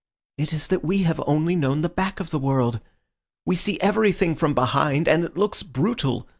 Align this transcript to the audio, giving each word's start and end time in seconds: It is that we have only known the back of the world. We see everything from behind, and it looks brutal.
It 0.39 0.51
is 0.51 0.67
that 0.69 0.83
we 0.83 1.03
have 1.03 1.21
only 1.27 1.55
known 1.55 1.81
the 1.81 1.87
back 1.87 2.19
of 2.19 2.31
the 2.31 2.39
world. 2.39 2.79
We 3.45 3.55
see 3.55 3.79
everything 3.81 4.33
from 4.33 4.55
behind, 4.55 5.07
and 5.07 5.23
it 5.23 5.37
looks 5.37 5.61
brutal. 5.61 6.27